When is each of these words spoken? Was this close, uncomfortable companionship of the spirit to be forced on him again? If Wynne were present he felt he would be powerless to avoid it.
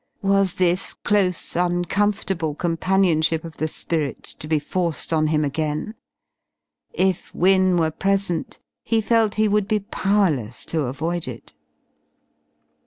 Was 0.23 0.55
this 0.55 0.95
close, 0.95 1.55
uncomfortable 1.55 2.55
companionship 2.55 3.43
of 3.45 3.57
the 3.57 3.67
spirit 3.67 4.23
to 4.39 4.47
be 4.47 4.57
forced 4.57 5.13
on 5.13 5.27
him 5.27 5.45
again? 5.45 5.93
If 6.91 7.35
Wynne 7.35 7.77
were 7.77 7.91
present 7.91 8.59
he 8.83 8.99
felt 8.99 9.35
he 9.35 9.47
would 9.47 9.67
be 9.67 9.81
powerless 9.81 10.65
to 10.73 10.85
avoid 10.87 11.27
it. 11.27 11.53